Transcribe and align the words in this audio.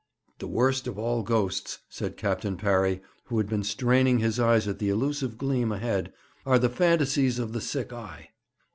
'The 0.39 0.47
worst 0.47 0.87
of 0.87 0.97
all 0.97 1.21
ghosts,' 1.21 1.77
said 1.87 2.17
Captain 2.17 2.57
Parry, 2.57 3.01
who 3.25 3.37
had 3.37 3.47
been 3.47 3.63
straining 3.63 4.17
his 4.17 4.39
eyes 4.39 4.67
at 4.67 4.79
the 4.79 4.89
elusive 4.89 5.37
gleam 5.37 5.71
ahead, 5.71 6.11
'are 6.43 6.57
the 6.57 6.69
phantasies 6.69 7.37
of 7.37 7.53
the 7.53 7.61
sick 7.61 7.93
eye.' 7.93 8.31